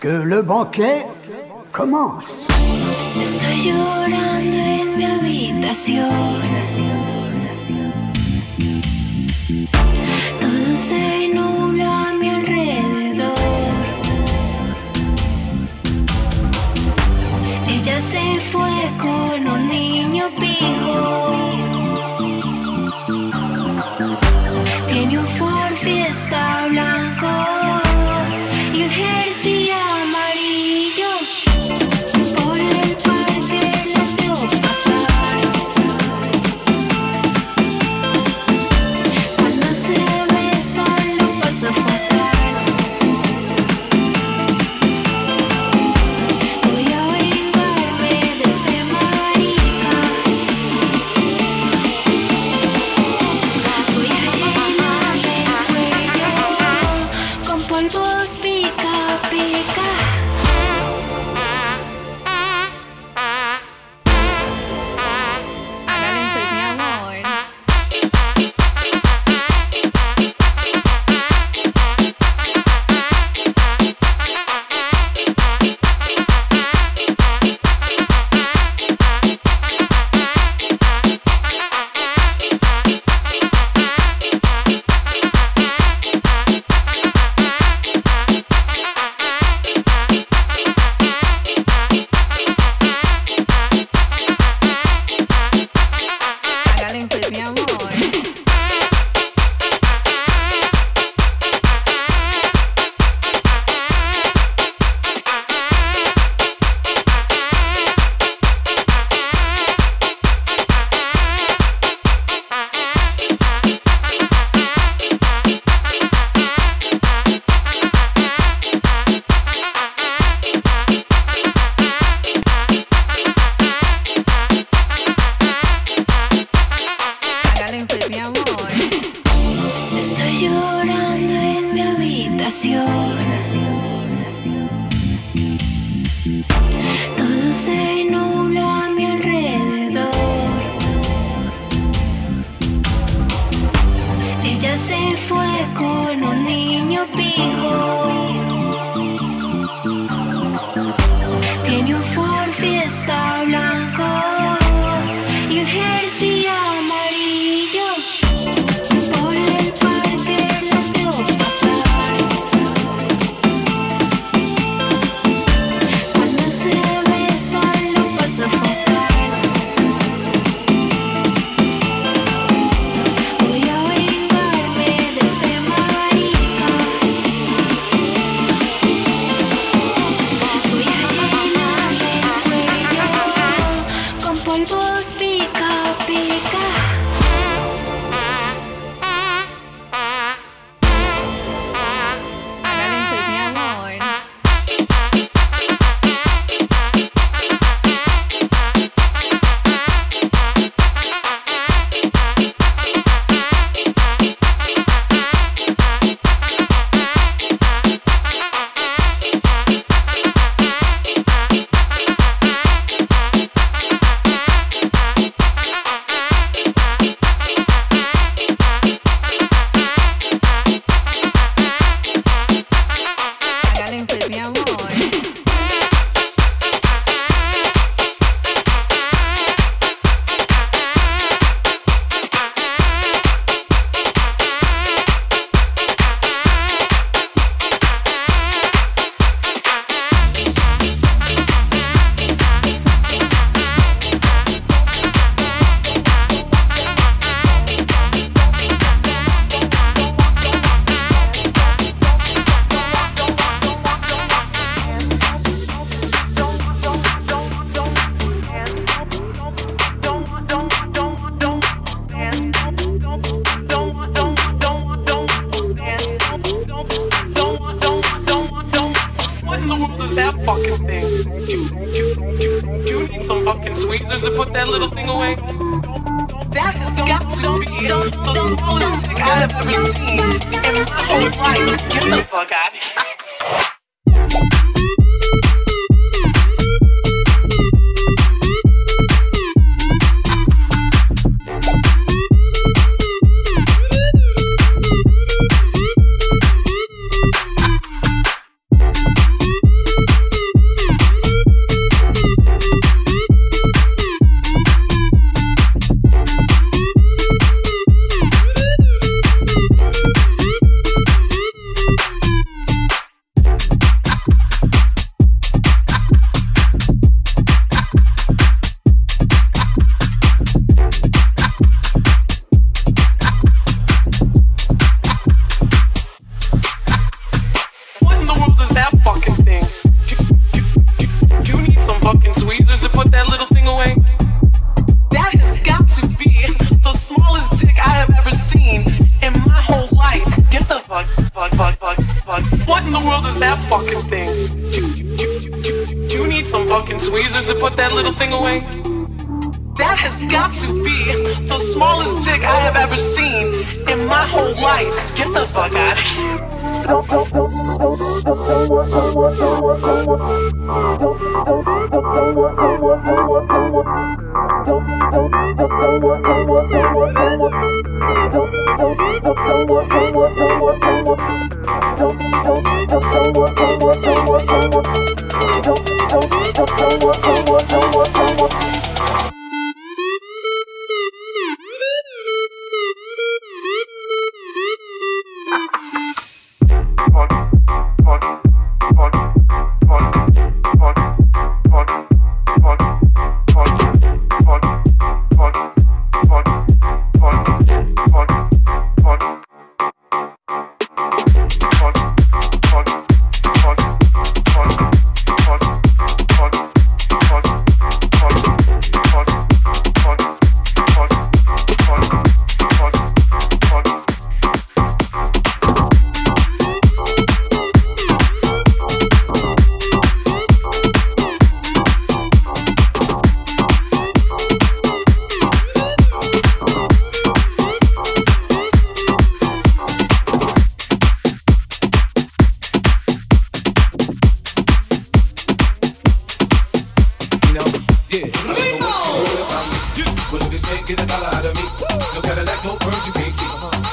[0.00, 1.04] Que le banquet
[1.72, 2.46] commence.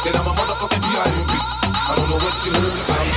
[0.04, 1.32] Then I'm a motherfucking B.I.M.B.
[1.88, 3.16] I don't know what you heard about me.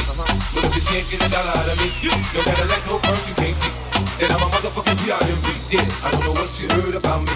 [0.55, 3.35] But if you can't get a dollar out of me, no Cadillac, no purse, you
[3.35, 3.73] can't see.
[4.19, 5.47] Then I'm a motherfucking B.I.M.B.
[5.75, 7.35] Yeah, I don't know what you heard about me.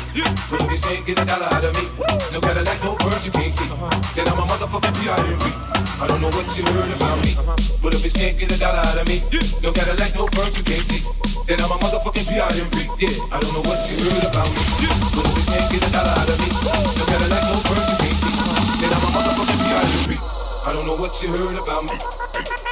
[0.50, 1.84] But if you can't get a dollar out of me,
[2.30, 3.66] no Cadillac, no purse, you can't see.
[4.14, 5.44] Then I'm a motherfucking B.I.M.B.
[5.98, 7.30] I don't know what you heard about me.
[7.82, 9.18] But if you can't get a dollar out of me,
[9.62, 11.02] no Cadillac, no purse, you can't see.
[11.46, 12.76] Then I'm a motherfucking B.I.M.B.
[13.02, 14.62] Yeah, I don't know what you heard about me.
[15.10, 17.98] But if you can't get a dollar out of me, no Cadillac, no purse, you
[17.98, 18.23] can't see.
[20.66, 22.63] I don't know what you heard about me.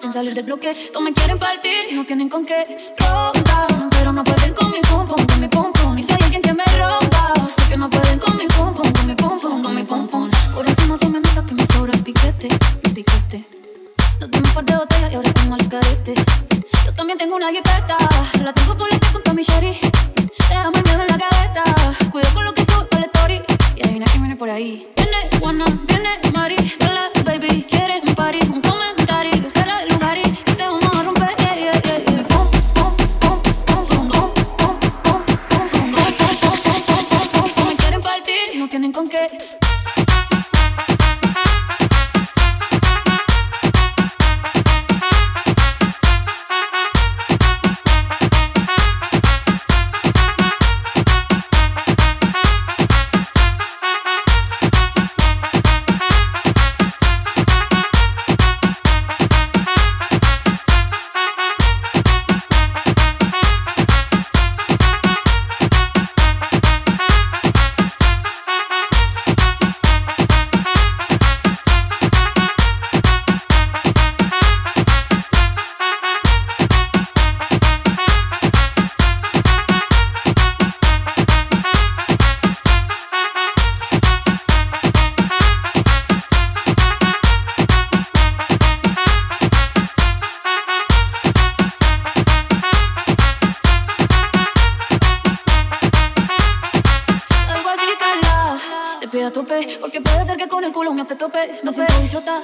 [0.00, 0.74] sin salir del bloque.
[0.92, 2.94] Todos me quieren partir, no tienen con qué.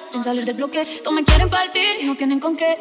[0.09, 0.87] sin salir del bloque.
[1.03, 2.76] Todos me quieren partir y no tienen con qué.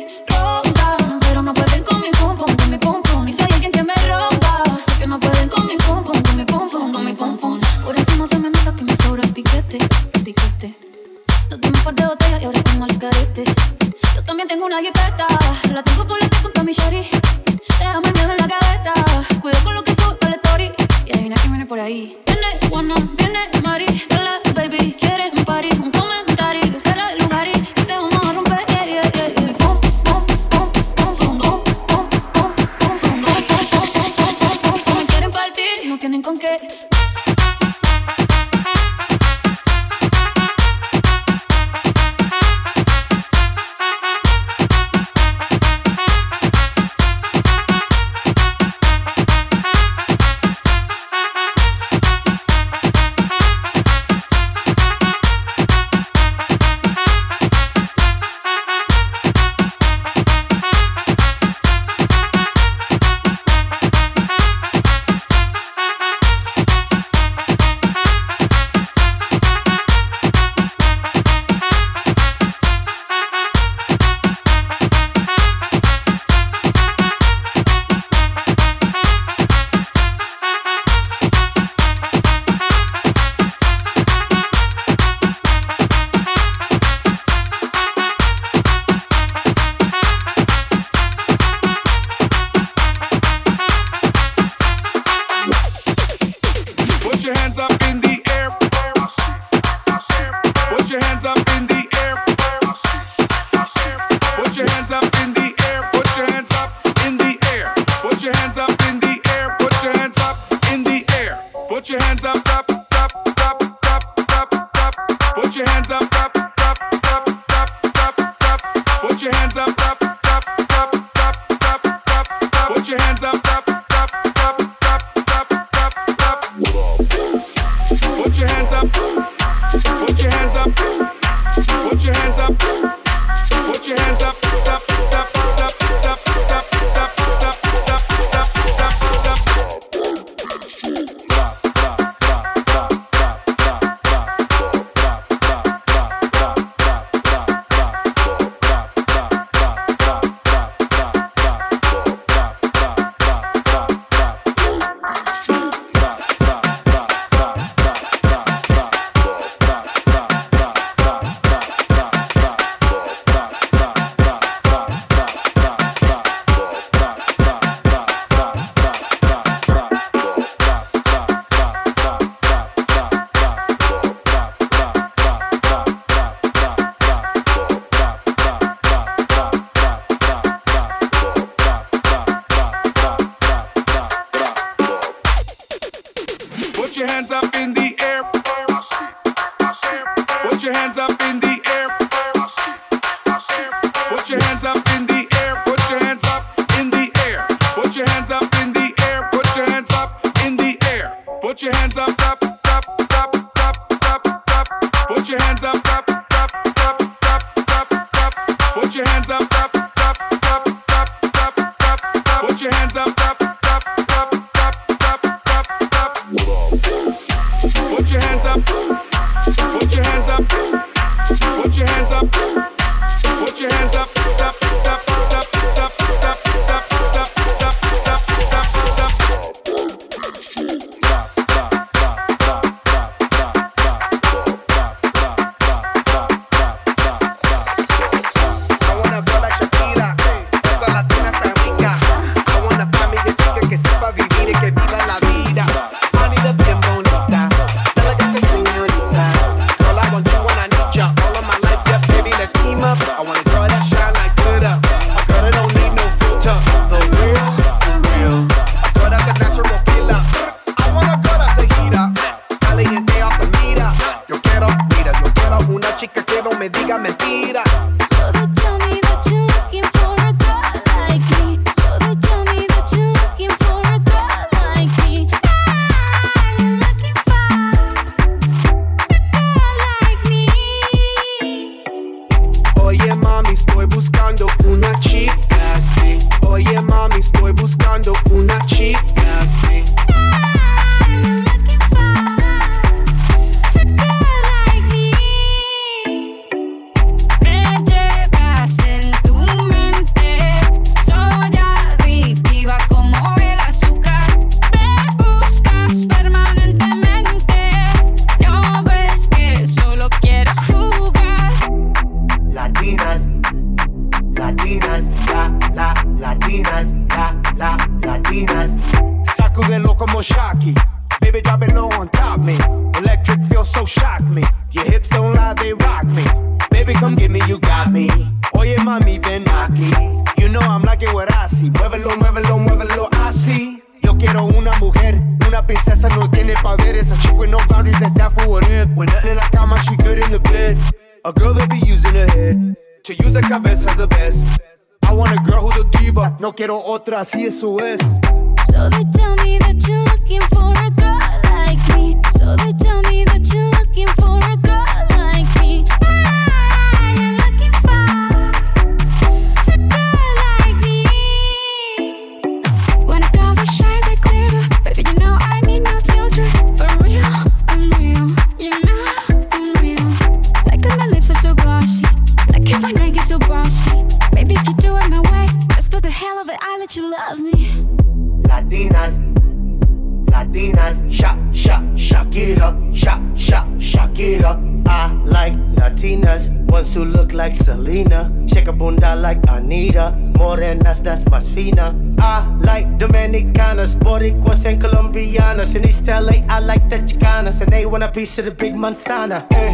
[398.16, 399.64] Piece of the big Manzana.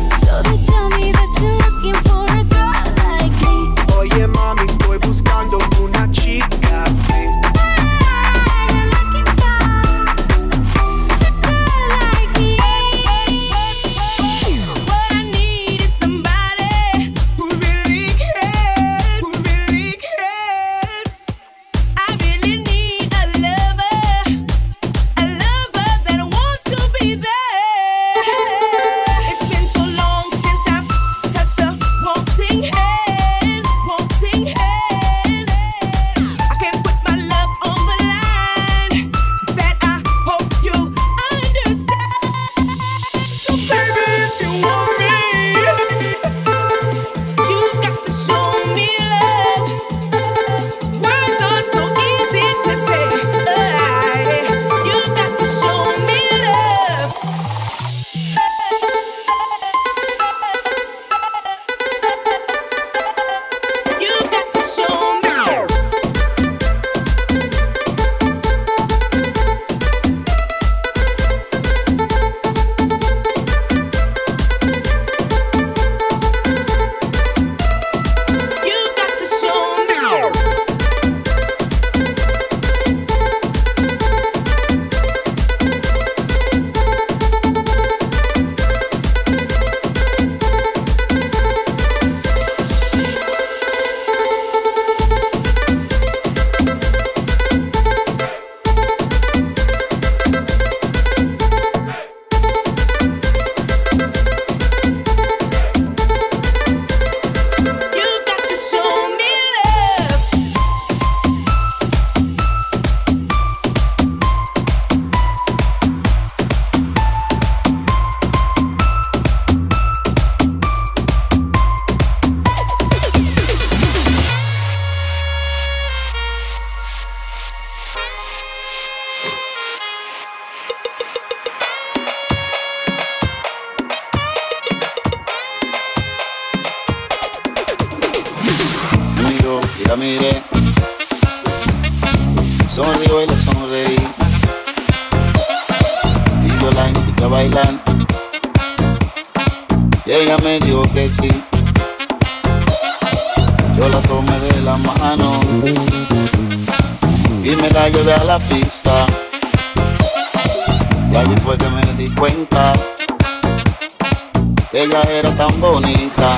[165.21, 166.29] era tan bonita.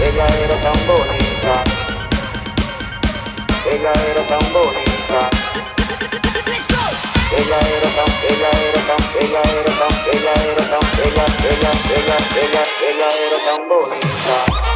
[0.00, 1.54] Ella era tan bonita.
[3.70, 5.20] Ella era tan bonita.
[7.36, 12.16] Ella era tan, ella era tan, ella era tan, ella era tan, ella, ella, ella,
[12.40, 14.69] ella, ella era tan bonita.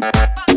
[0.00, 0.47] Bye.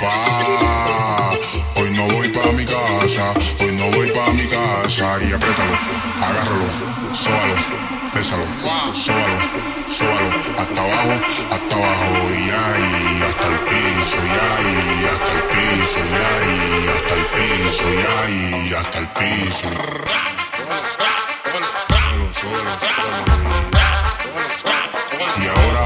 [0.00, 5.18] Hoy no voy para mi casa, hoy no voy para mi casa.
[5.24, 5.74] Y apriétalo,
[6.22, 6.66] agárralo,
[7.12, 7.56] sóbalo,
[8.14, 8.44] bésalo,
[8.94, 9.38] sóbalo,
[9.88, 10.28] sóbalo.
[10.56, 11.14] Hasta abajo,
[11.50, 16.54] hasta abajo, y ahí, hasta el piso, y ahí, hasta el piso, y ahí,
[16.94, 19.68] hasta el piso, y ahí, hasta el piso.
[25.42, 25.77] Y ahora.